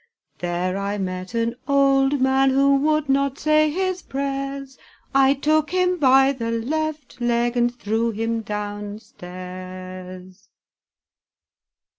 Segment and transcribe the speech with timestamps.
[0.39, 4.79] There I met an old man Who would not say his prayers;
[5.13, 10.49] I took him by the left leg, And threw him downstairs.